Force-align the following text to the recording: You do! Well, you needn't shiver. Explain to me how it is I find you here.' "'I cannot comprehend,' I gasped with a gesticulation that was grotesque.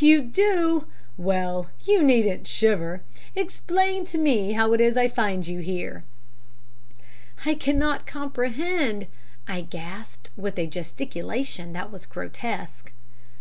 You 0.00 0.20
do! 0.20 0.88
Well, 1.16 1.68
you 1.84 2.02
needn't 2.02 2.48
shiver. 2.48 3.02
Explain 3.36 4.04
to 4.06 4.18
me 4.18 4.50
how 4.54 4.72
it 4.72 4.80
is 4.80 4.96
I 4.96 5.06
find 5.06 5.46
you 5.46 5.60
here.' 5.60 6.02
"'I 7.44 7.54
cannot 7.54 8.04
comprehend,' 8.04 9.06
I 9.46 9.60
gasped 9.60 10.30
with 10.36 10.58
a 10.58 10.66
gesticulation 10.66 11.72
that 11.74 11.92
was 11.92 12.04
grotesque. 12.04 12.90